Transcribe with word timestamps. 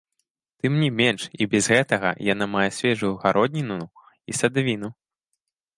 Тым 0.61 0.73
не 0.83 0.87
менш 1.01 1.21
і 1.45 1.47
без 1.51 1.65
гэтага 1.73 2.09
яна 2.33 2.45
мае 2.57 2.67
свежую 2.81 3.13
гародніну 3.27 3.79
і 3.85 4.31
садавіну. 4.41 4.89